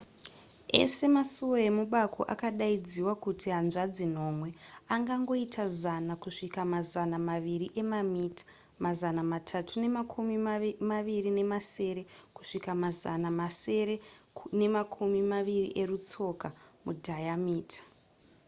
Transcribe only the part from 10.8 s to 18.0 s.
maviri nemasere kusvika mazana masere nemakumi maviri erutsoka mudhayamita